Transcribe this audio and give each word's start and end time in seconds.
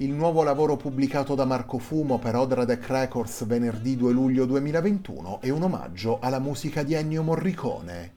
Il 0.00 0.12
nuovo 0.12 0.44
lavoro 0.44 0.76
pubblicato 0.76 1.34
da 1.34 1.44
Marco 1.44 1.78
Fumo 1.78 2.20
per 2.20 2.36
Odradec 2.36 2.86
Records 2.86 3.44
venerdì 3.46 3.96
2 3.96 4.12
luglio 4.12 4.44
2021 4.44 5.40
è 5.40 5.50
un 5.50 5.64
omaggio 5.64 6.20
alla 6.20 6.38
musica 6.38 6.84
di 6.84 6.94
Ennio 6.94 7.24
Morricone. 7.24 8.14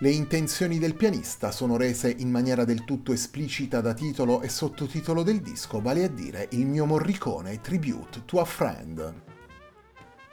Le 0.00 0.10
intenzioni 0.10 0.78
del 0.78 0.94
pianista 0.94 1.50
sono 1.50 1.78
rese 1.78 2.14
in 2.18 2.30
maniera 2.30 2.66
del 2.66 2.84
tutto 2.84 3.14
esplicita 3.14 3.80
da 3.80 3.94
titolo 3.94 4.42
e 4.42 4.50
sottotitolo 4.50 5.22
del 5.22 5.40
disco, 5.40 5.80
vale 5.80 6.04
a 6.04 6.08
dire 6.08 6.48
Il 6.50 6.66
mio 6.66 6.84
Morricone 6.84 7.58
Tribute 7.62 8.24
to 8.26 8.40
a 8.40 8.44
Friend. 8.44 9.14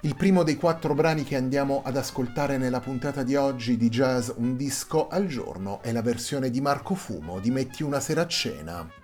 Il 0.01 0.15
primo 0.17 0.43
dei 0.43 0.57
quattro 0.57 0.93
brani 0.93 1.23
che 1.23 1.37
andiamo 1.37 1.83
ad 1.85 1.95
ascoltare 1.95 2.57
nella 2.57 2.81
puntata 2.81 3.23
di 3.23 3.37
oggi 3.37 3.77
di 3.77 3.87
Jazz 3.87 4.29
Un 4.35 4.57
disco 4.57 5.07
al 5.07 5.27
giorno 5.27 5.81
è 5.81 5.93
la 5.93 6.01
versione 6.01 6.49
di 6.49 6.59
Marco 6.59 6.95
Fumo 6.95 7.39
di 7.39 7.49
Metti 7.49 7.81
una 7.81 8.01
sera 8.01 8.23
a 8.23 8.27
cena. 8.27 9.03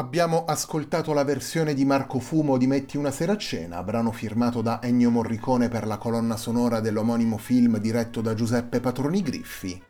Abbiamo 0.00 0.46
ascoltato 0.46 1.12
la 1.12 1.24
versione 1.24 1.74
di 1.74 1.84
Marco 1.84 2.20
Fumo 2.20 2.56
di 2.56 2.66
Metti 2.66 2.96
una 2.96 3.10
sera 3.10 3.32
a 3.32 3.36
cena, 3.36 3.82
brano 3.82 4.12
firmato 4.12 4.62
da 4.62 4.80
Ennio 4.82 5.10
Morricone 5.10 5.68
per 5.68 5.86
la 5.86 5.98
colonna 5.98 6.38
sonora 6.38 6.80
dell'omonimo 6.80 7.36
film 7.36 7.76
diretto 7.76 8.22
da 8.22 8.32
Giuseppe 8.32 8.80
Patroni 8.80 9.20
Griffi. 9.20 9.82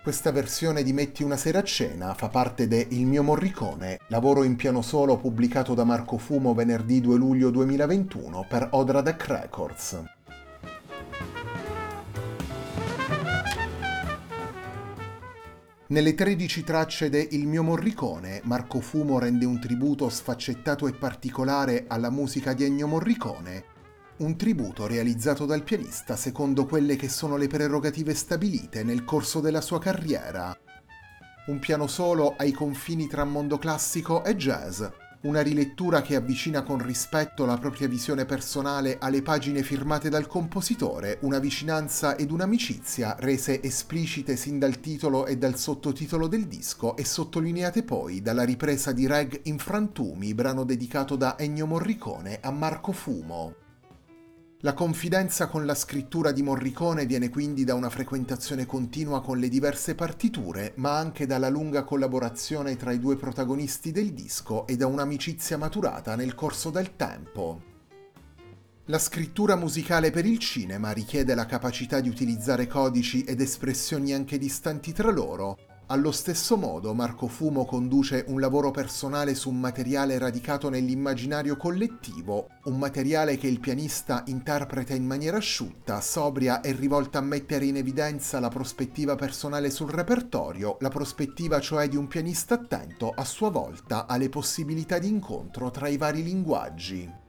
Questa 0.00 0.30
versione 0.30 0.84
di 0.84 0.92
Metti 0.92 1.24
una 1.24 1.36
sera 1.36 1.58
a 1.58 1.64
cena 1.64 2.14
fa 2.14 2.28
parte 2.28 2.68
de 2.68 2.86
Il 2.90 3.04
mio 3.04 3.24
Morricone, 3.24 3.98
lavoro 4.06 4.44
in 4.44 4.54
piano 4.54 4.80
solo 4.80 5.16
pubblicato 5.16 5.74
da 5.74 5.82
Marco 5.82 6.18
Fumo 6.18 6.54
venerdì 6.54 7.00
2 7.00 7.16
luglio 7.16 7.50
2021 7.50 8.46
per 8.48 8.68
Odradec 8.70 9.26
Records. 9.26 10.00
Nelle 15.92 16.14
13 16.14 16.64
tracce 16.64 17.10
de 17.10 17.20
Il 17.32 17.46
mio 17.46 17.62
Morricone, 17.62 18.40
Marco 18.44 18.80
Fumo 18.80 19.18
rende 19.18 19.44
un 19.44 19.60
tributo 19.60 20.08
sfaccettato 20.08 20.86
e 20.86 20.94
particolare 20.94 21.84
alla 21.86 22.08
musica 22.08 22.54
di 22.54 22.64
Ennio 22.64 22.86
Morricone, 22.86 23.64
un 24.20 24.34
tributo 24.38 24.86
realizzato 24.86 25.44
dal 25.44 25.62
pianista 25.62 26.16
secondo 26.16 26.64
quelle 26.64 26.96
che 26.96 27.10
sono 27.10 27.36
le 27.36 27.46
prerogative 27.46 28.14
stabilite 28.14 28.82
nel 28.84 29.04
corso 29.04 29.40
della 29.40 29.60
sua 29.60 29.80
carriera. 29.80 30.58
Un 31.48 31.58
piano 31.58 31.86
solo 31.86 32.36
ai 32.38 32.52
confini 32.52 33.06
tra 33.06 33.24
mondo 33.24 33.58
classico 33.58 34.24
e 34.24 34.34
jazz, 34.34 34.82
una 35.22 35.40
rilettura 35.40 36.02
che 36.02 36.16
avvicina 36.16 36.62
con 36.62 36.84
rispetto 36.84 37.44
la 37.44 37.56
propria 37.56 37.86
visione 37.86 38.24
personale 38.24 38.98
alle 38.98 39.22
pagine 39.22 39.62
firmate 39.62 40.08
dal 40.08 40.26
compositore, 40.26 41.18
una 41.22 41.38
vicinanza 41.38 42.16
ed 42.16 42.30
un'amicizia 42.30 43.16
rese 43.18 43.62
esplicite 43.62 44.36
sin 44.36 44.58
dal 44.58 44.80
titolo 44.80 45.26
e 45.26 45.36
dal 45.36 45.56
sottotitolo 45.56 46.26
del 46.26 46.46
disco 46.46 46.96
e 46.96 47.04
sottolineate 47.04 47.84
poi 47.84 48.20
dalla 48.20 48.44
ripresa 48.44 48.92
di 48.92 49.06
Reg 49.06 49.40
in 49.44 49.58
Frantumi, 49.58 50.34
brano 50.34 50.64
dedicato 50.64 51.14
da 51.16 51.38
Ennio 51.38 51.66
Morricone 51.66 52.38
a 52.40 52.50
Marco 52.50 52.92
Fumo. 52.92 53.61
La 54.64 54.74
confidenza 54.74 55.48
con 55.48 55.66
la 55.66 55.74
scrittura 55.74 56.30
di 56.30 56.40
Morricone 56.40 57.04
viene 57.04 57.30
quindi 57.30 57.64
da 57.64 57.74
una 57.74 57.90
frequentazione 57.90 58.64
continua 58.64 59.20
con 59.20 59.38
le 59.38 59.48
diverse 59.48 59.96
partiture, 59.96 60.74
ma 60.76 60.96
anche 60.96 61.26
dalla 61.26 61.48
lunga 61.48 61.82
collaborazione 61.82 62.76
tra 62.76 62.92
i 62.92 63.00
due 63.00 63.16
protagonisti 63.16 63.90
del 63.90 64.12
disco 64.12 64.64
e 64.68 64.76
da 64.76 64.86
un'amicizia 64.86 65.58
maturata 65.58 66.14
nel 66.14 66.36
corso 66.36 66.70
del 66.70 66.94
tempo. 66.94 67.60
La 68.84 69.00
scrittura 69.00 69.56
musicale 69.56 70.12
per 70.12 70.26
il 70.26 70.38
cinema 70.38 70.92
richiede 70.92 71.34
la 71.34 71.46
capacità 71.46 71.98
di 71.98 72.08
utilizzare 72.08 72.68
codici 72.68 73.24
ed 73.24 73.40
espressioni 73.40 74.12
anche 74.12 74.38
distanti 74.38 74.92
tra 74.92 75.10
loro, 75.10 75.58
allo 75.86 76.12
stesso 76.12 76.56
modo 76.56 76.94
Marco 76.94 77.26
Fumo 77.26 77.64
conduce 77.64 78.24
un 78.28 78.40
lavoro 78.40 78.70
personale 78.70 79.34
su 79.34 79.50
un 79.50 79.60
materiale 79.60 80.18
radicato 80.18 80.68
nell'immaginario 80.68 81.56
collettivo, 81.56 82.48
un 82.64 82.78
materiale 82.78 83.36
che 83.36 83.46
il 83.46 83.60
pianista 83.60 84.22
interpreta 84.26 84.94
in 84.94 85.04
maniera 85.04 85.36
asciutta, 85.36 86.00
sobria 86.00 86.60
e 86.60 86.72
rivolta 86.72 87.18
a 87.18 87.22
mettere 87.22 87.66
in 87.66 87.76
evidenza 87.76 88.40
la 88.40 88.48
prospettiva 88.48 89.16
personale 89.16 89.70
sul 89.70 89.90
repertorio, 89.90 90.76
la 90.80 90.88
prospettiva 90.88 91.60
cioè 91.60 91.88
di 91.88 91.96
un 91.96 92.08
pianista 92.08 92.54
attento 92.54 93.12
a 93.14 93.24
sua 93.24 93.50
volta 93.50 94.06
alle 94.06 94.28
possibilità 94.28 94.98
di 94.98 95.08
incontro 95.08 95.70
tra 95.70 95.88
i 95.88 95.96
vari 95.96 96.22
linguaggi. 96.22 97.21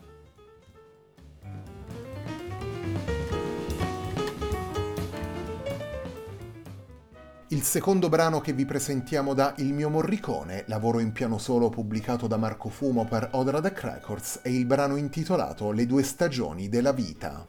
Il 7.54 7.62
secondo 7.62 8.10
brano 8.10 8.42
che 8.42 8.52
vi 8.52 8.66
presentiamo 8.66 9.36
da 9.36 9.54
Il 9.58 9.74
mio 9.74 9.88
Morricone, 9.88 10.64
lavoro 10.66 10.98
in 10.98 11.12
piano 11.12 11.38
solo 11.38 11.70
pubblicato 11.70 12.26
da 12.26 12.36
Marco 12.36 12.68
Fumo 12.68 13.06
per 13.06 13.30
Odradec 13.34 13.80
Records, 13.80 14.40
è 14.42 14.50
il 14.50 14.66
brano 14.66 14.96
intitolato 14.96 15.70
Le 15.70 15.86
due 15.86 16.02
stagioni 16.02 16.68
della 16.68 16.94
vita. 16.94 17.46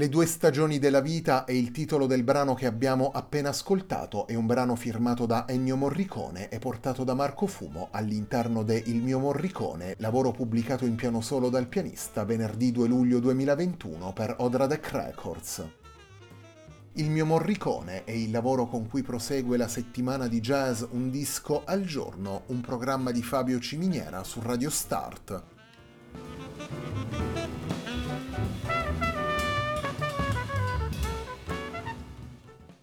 Le 0.00 0.08
due 0.08 0.24
stagioni 0.24 0.78
della 0.78 1.02
vita 1.02 1.44
è 1.44 1.52
il 1.52 1.72
titolo 1.72 2.06
del 2.06 2.22
brano 2.22 2.54
che 2.54 2.64
abbiamo 2.64 3.10
appena 3.10 3.50
ascoltato, 3.50 4.26
è 4.26 4.34
un 4.34 4.46
brano 4.46 4.74
firmato 4.74 5.26
da 5.26 5.46
Ennio 5.46 5.76
Morricone 5.76 6.48
e 6.48 6.58
portato 6.58 7.04
da 7.04 7.12
Marco 7.12 7.46
Fumo 7.46 7.88
all'interno 7.90 8.62
de 8.62 8.82
Il 8.86 9.02
mio 9.02 9.18
Morricone, 9.18 9.96
lavoro 9.98 10.30
pubblicato 10.30 10.86
in 10.86 10.94
piano 10.94 11.20
solo 11.20 11.50
dal 11.50 11.66
pianista 11.66 12.24
venerdì 12.24 12.72
2 12.72 12.88
luglio 12.88 13.18
2021 13.18 14.14
per 14.14 14.36
Odradec 14.38 14.90
Records. 14.90 15.68
Il 16.94 17.10
mio 17.10 17.26
Morricone 17.26 18.04
è 18.04 18.12
il 18.12 18.30
lavoro 18.30 18.68
con 18.68 18.88
cui 18.88 19.02
prosegue 19.02 19.58
la 19.58 19.68
settimana 19.68 20.28
di 20.28 20.40
jazz 20.40 20.82
Un 20.92 21.10
disco 21.10 21.62
al 21.66 21.84
giorno, 21.84 22.44
un 22.46 22.62
programma 22.62 23.10
di 23.10 23.22
Fabio 23.22 23.60
Ciminiera 23.60 24.24
su 24.24 24.40
Radio 24.42 24.70
Start. 24.70 25.42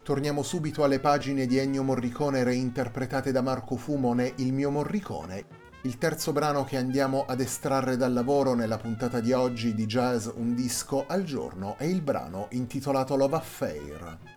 Torniamo 0.07 0.41
subito 0.41 0.85
alle 0.85 1.01
pagine 1.01 1.45
di 1.47 1.57
Ennio 1.57 1.83
Morricone 1.83 2.45
reinterpretate 2.45 3.33
da 3.33 3.41
Marco 3.41 3.75
Fumone 3.75 4.35
Il 4.37 4.53
mio 4.53 4.71
Morricone, 4.71 5.45
il 5.81 5.97
terzo 5.97 6.31
brano 6.31 6.63
che 6.63 6.77
andiamo 6.77 7.25
ad 7.27 7.41
estrarre 7.41 7.97
dal 7.97 8.13
lavoro 8.13 8.53
nella 8.53 8.77
puntata 8.77 9.19
di 9.19 9.33
oggi 9.33 9.73
di 9.73 9.85
Jazz 9.85 10.29
Un 10.33 10.55
disco 10.55 11.03
al 11.07 11.25
giorno 11.25 11.75
è 11.77 11.83
il 11.83 12.01
brano 12.01 12.47
intitolato 12.51 13.17
Love 13.17 13.35
Affair. 13.35 14.36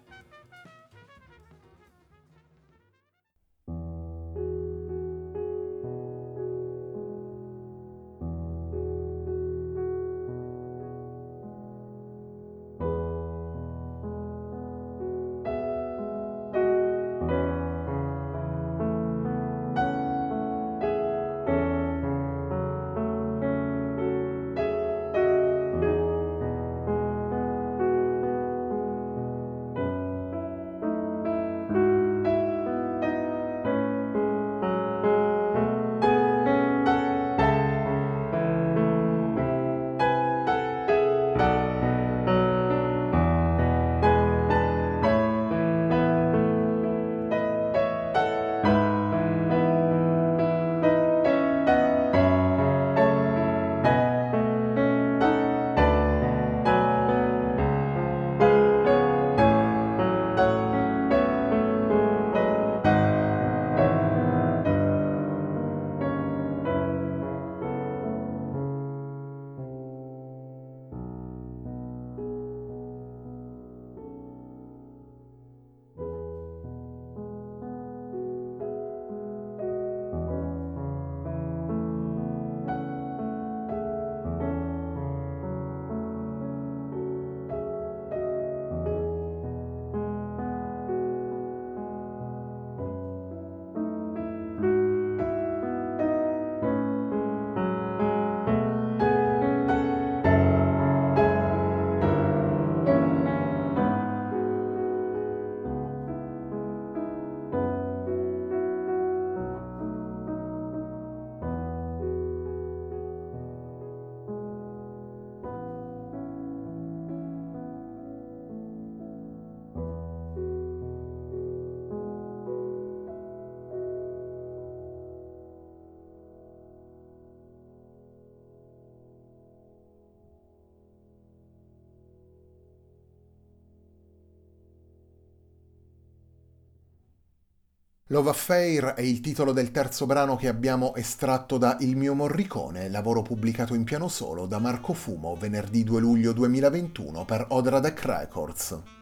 Love 138.12 138.30
Affair 138.30 138.94
è 138.94 139.02
il 139.02 139.20
titolo 139.20 139.52
del 139.52 139.70
terzo 139.70 140.04
brano 140.04 140.34
che 140.34 140.48
abbiamo 140.48 140.96
estratto 140.96 141.58
da 141.58 141.76
Il 141.78 141.94
mio 141.94 142.12
Morricone, 142.12 142.88
lavoro 142.88 143.22
pubblicato 143.22 143.72
in 143.72 143.84
piano 143.84 144.08
solo 144.08 144.46
da 144.46 144.58
Marco 144.58 144.94
Fumo 144.94 145.36
venerdì 145.36 145.84
2 145.84 146.00
luglio 146.00 146.32
2021 146.32 147.24
per 147.24 147.46
Odradek 147.50 148.04
Records. 148.04 148.99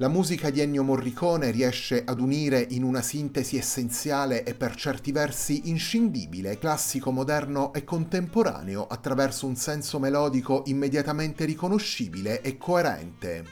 La 0.00 0.06
musica 0.06 0.50
di 0.50 0.60
Ennio 0.60 0.84
Morricone 0.84 1.50
riesce 1.50 2.04
ad 2.04 2.20
unire 2.20 2.64
in 2.70 2.84
una 2.84 3.02
sintesi 3.02 3.56
essenziale 3.56 4.44
e 4.44 4.54
per 4.54 4.76
certi 4.76 5.10
versi 5.10 5.70
inscindibile 5.70 6.56
classico, 6.56 7.10
moderno 7.10 7.72
e 7.72 7.82
contemporaneo 7.82 8.86
attraverso 8.86 9.48
un 9.48 9.56
senso 9.56 9.98
melodico 9.98 10.62
immediatamente 10.66 11.44
riconoscibile 11.44 12.42
e 12.42 12.56
coerente. 12.56 13.44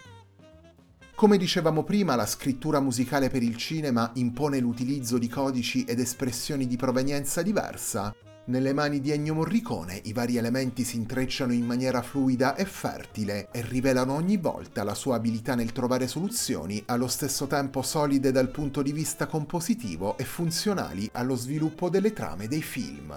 Come 1.16 1.36
dicevamo 1.36 1.82
prima, 1.82 2.14
la 2.14 2.26
scrittura 2.26 2.78
musicale 2.78 3.28
per 3.28 3.42
il 3.42 3.56
cinema 3.56 4.12
impone 4.14 4.60
l'utilizzo 4.60 5.18
di 5.18 5.28
codici 5.28 5.82
ed 5.82 5.98
espressioni 5.98 6.68
di 6.68 6.76
provenienza 6.76 7.42
diversa, 7.42 8.14
nelle 8.46 8.72
mani 8.72 9.00
di 9.00 9.10
Ennio 9.10 9.34
Morricone 9.34 10.00
i 10.04 10.12
vari 10.12 10.36
elementi 10.36 10.84
si 10.84 10.96
intrecciano 10.96 11.52
in 11.52 11.64
maniera 11.64 12.02
fluida 12.02 12.54
e 12.54 12.64
fertile 12.64 13.48
e 13.50 13.62
rivelano 13.62 14.14
ogni 14.14 14.36
volta 14.36 14.84
la 14.84 14.94
sua 14.94 15.16
abilità 15.16 15.54
nel 15.54 15.72
trovare 15.72 16.06
soluzioni 16.06 16.82
allo 16.86 17.08
stesso 17.08 17.46
tempo 17.46 17.82
solide 17.82 18.30
dal 18.30 18.50
punto 18.50 18.82
di 18.82 18.92
vista 18.92 19.26
compositivo 19.26 20.16
e 20.16 20.24
funzionali 20.24 21.08
allo 21.12 21.34
sviluppo 21.34 21.88
delle 21.88 22.12
trame 22.12 22.46
dei 22.46 22.62
film. 22.62 23.14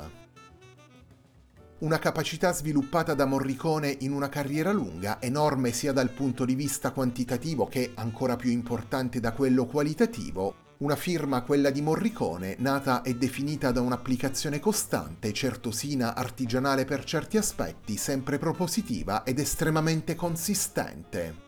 Una 1.80 2.00
capacità 2.00 2.52
sviluppata 2.52 3.14
da 3.14 3.26
Morricone 3.26 3.96
in 4.00 4.12
una 4.12 4.28
carriera 4.28 4.74
lunga, 4.74 5.22
enorme 5.22 5.72
sia 5.72 5.94
dal 5.94 6.10
punto 6.10 6.44
di 6.44 6.56
vista 6.56 6.92
quantitativo 6.92 7.68
che 7.68 7.92
ancora 7.96 8.36
più 8.36 8.50
importante 8.50 9.22
da 9.22 9.32
quello 9.32 9.66
qualitativo, 9.66 10.68
una 10.80 10.96
firma, 10.96 11.42
quella 11.42 11.72
di 11.72 11.82
Morricone, 11.82 12.56
nata 12.60 13.02
e 13.02 13.16
definita 13.16 13.72
da 13.72 13.82
un'applicazione 13.82 14.60
costante, 14.60 15.34
certosina, 15.34 16.16
artigianale 16.16 16.86
per 16.86 17.04
certi 17.04 17.38
aspetti, 17.38 17.98
sempre 17.98 18.38
propositiva 18.38 19.24
ed 19.24 19.40
estremamente 19.40 20.16
consistente. 20.16 21.48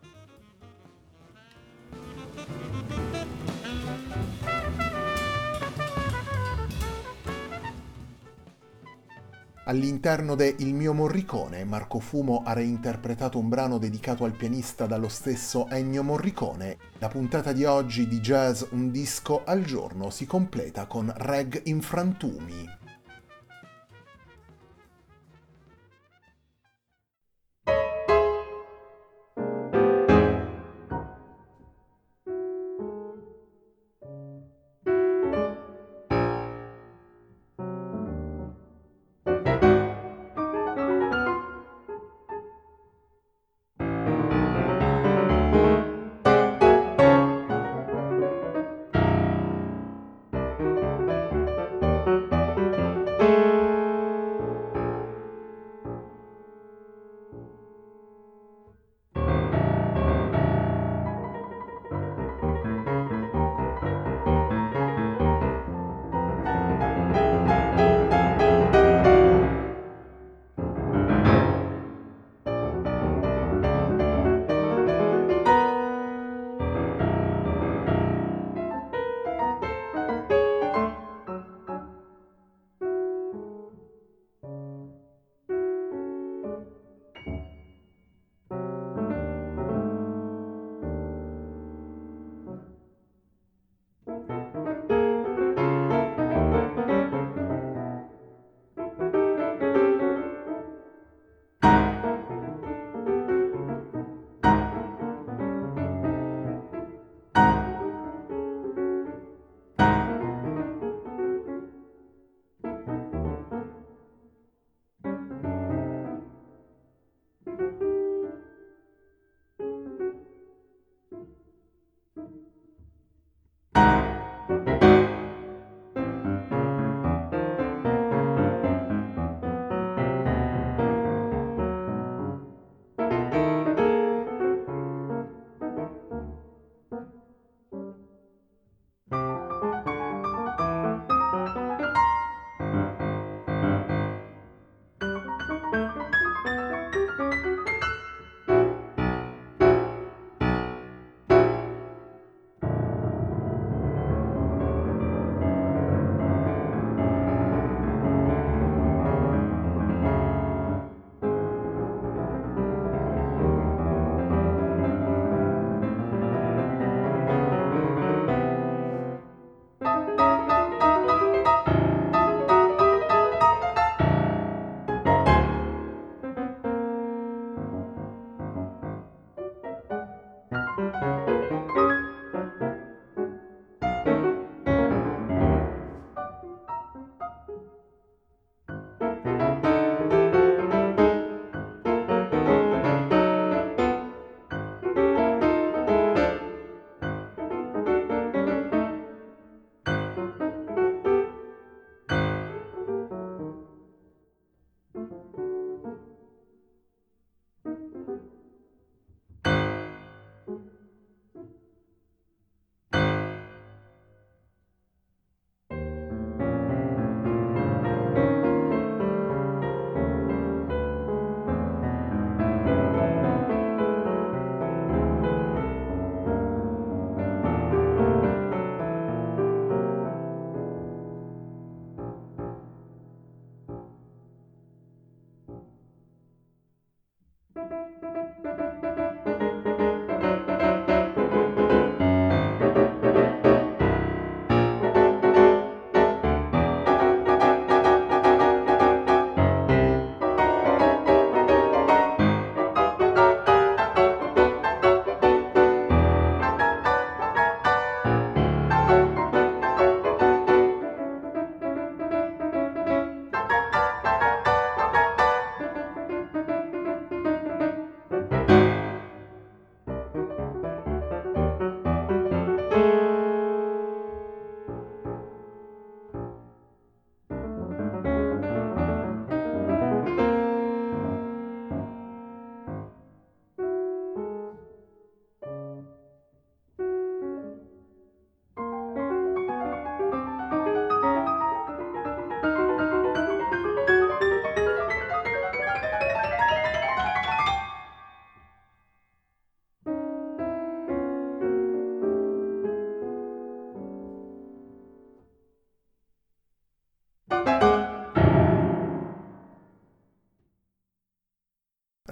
All'interno 9.72 10.36
de 10.36 10.54
Il 10.58 10.74
mio 10.74 10.92
Morricone, 10.92 11.63
Marco 11.63 12.00
Fumo 12.00 12.44
ha 12.46 12.51
reinterpretato 12.51 13.40
un 13.40 13.48
brano 13.48 13.78
dedicato 13.78 14.25
al 14.25 14.36
pianista 14.36 14.86
dallo 14.86 15.08
stesso 15.08 15.70
Ennio 15.70 16.04
Morricone. 16.04 16.78
La 16.98 17.08
puntata 17.08 17.54
di 17.54 17.63
oggi 17.63 18.06
di 18.06 18.20
Jazz 18.20 18.63
Un 18.72 18.92
disco 18.92 19.46
al 19.46 19.63
giorno 19.63 20.10
si 20.10 20.25
completa 20.25 20.88
con 20.88 21.10
Reg 21.16 21.62
in 21.68 21.82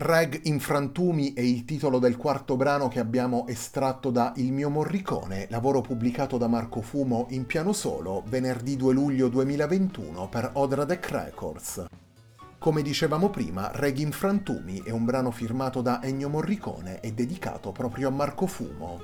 Reg 0.10 0.40
in 0.46 0.60
frantumi 0.60 1.34
è 1.34 1.42
il 1.42 1.66
titolo 1.66 2.00
del 2.00 2.18
quarto 2.18 2.58
brano 2.58 2.88
che 2.88 3.00
abbiamo 3.00 3.46
estratto 3.46 4.10
da 4.10 4.34
Il 4.38 4.52
mio 4.52 4.72
Morricone, 4.72 5.46
lavoro 5.52 5.82
pubblicato 5.82 6.40
da 6.40 6.48
Marco 6.48 6.82
Fumo 6.82 7.28
in 7.30 7.46
piano 7.46 7.74
solo 7.74 8.24
venerdì 8.26 8.76
2 8.76 8.92
luglio 8.92 9.28
2021 9.28 10.28
per 10.28 10.50
Odradec 10.54 11.12
Records. 11.12 11.86
Come 12.58 12.82
dicevamo 12.82 13.30
prima, 13.30 13.70
Reg 13.72 14.00
in 14.00 14.12
frantumi 14.12 14.82
è 14.84 14.90
un 14.90 15.06
brano 15.06 15.30
firmato 15.30 15.84
da 15.84 16.02
Ennio 16.02 16.28
Morricone 16.28 17.02
e 17.02 17.14
dedicato 17.14 17.72
proprio 17.72 18.08
a 18.08 18.12
Marco 18.12 18.48
Fumo. 18.48 19.00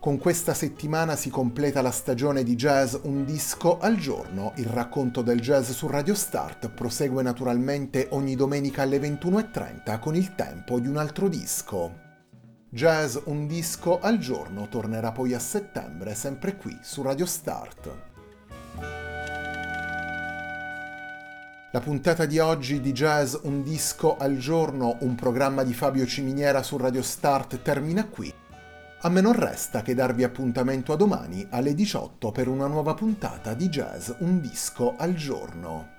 Con 0.00 0.16
questa 0.18 0.54
settimana 0.54 1.16
si 1.16 1.28
completa 1.28 1.82
la 1.82 1.90
stagione 1.90 2.44
di 2.44 2.54
jazz 2.54 2.94
Un 3.02 3.24
disco 3.24 3.80
al 3.80 3.96
giorno. 3.96 4.52
Il 4.54 4.66
racconto 4.66 5.22
del 5.22 5.40
jazz 5.40 5.70
su 5.70 5.88
Radio 5.88 6.14
Start 6.14 6.68
prosegue 6.68 7.20
naturalmente 7.24 8.06
ogni 8.10 8.36
domenica 8.36 8.82
alle 8.82 9.00
21.30 9.00 9.98
con 9.98 10.14
il 10.14 10.36
tempo 10.36 10.78
di 10.78 10.86
un 10.86 10.98
altro 10.98 11.28
disco. 11.28 11.92
Jazz 12.68 13.16
Un 13.24 13.48
disco 13.48 13.98
al 13.98 14.18
giorno 14.18 14.68
tornerà 14.68 15.10
poi 15.10 15.34
a 15.34 15.40
settembre 15.40 16.14
sempre 16.14 16.56
qui 16.56 16.78
su 16.80 17.02
Radio 17.02 17.26
Start. 17.26 17.90
La 21.72 21.80
puntata 21.80 22.24
di 22.24 22.38
oggi 22.38 22.80
di 22.80 22.92
Jazz 22.92 23.34
Un 23.42 23.64
disco 23.64 24.16
al 24.16 24.36
giorno, 24.38 24.96
un 25.00 25.16
programma 25.16 25.64
di 25.64 25.74
Fabio 25.74 26.06
Ciminiera 26.06 26.62
su 26.62 26.76
Radio 26.76 27.02
Start 27.02 27.62
termina 27.62 28.06
qui. 28.06 28.32
A 29.00 29.08
me 29.10 29.20
non 29.20 29.32
resta 29.32 29.82
che 29.82 29.94
darvi 29.94 30.24
appuntamento 30.24 30.92
a 30.92 30.96
domani 30.96 31.46
alle 31.50 31.72
18 31.72 32.32
per 32.32 32.48
una 32.48 32.66
nuova 32.66 32.94
puntata 32.94 33.54
di 33.54 33.68
Jazz 33.68 34.10
Un 34.18 34.40
disco 34.40 34.96
al 34.96 35.14
giorno. 35.14 35.97